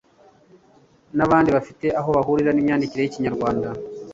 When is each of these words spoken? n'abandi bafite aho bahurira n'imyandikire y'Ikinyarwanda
n'abandi 1.17 1.49
bafite 1.57 1.87
aho 1.99 2.09
bahurira 2.17 2.51
n'imyandikire 2.53 3.01
y'Ikinyarwanda 3.03 3.67